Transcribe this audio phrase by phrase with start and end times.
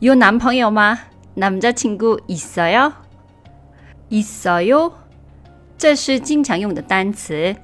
[0.00, 0.98] 有男朋友吗？
[1.34, 2.92] 남자친구있어 요？
[4.10, 4.92] 있어 요？
[5.78, 7.56] 这是经常用的单词，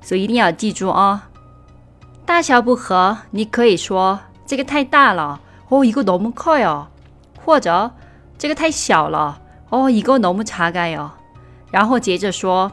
[0.00, 1.20] 所以一定要记住哦。
[2.24, 6.86] 大小不合，你可以说这个太大了，哦，이거너무커 요，
[7.44, 7.90] 或者
[8.38, 11.10] 这个太小了，哦，이거너무작아 요。
[11.70, 12.72] 然后接着说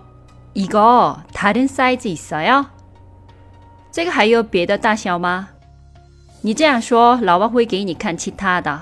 [0.54, 2.66] 이거다른사이즈있어 요？
[3.92, 5.50] 这个还有别的大小吗？
[6.42, 8.82] 你这样说，老王会给你看其他的。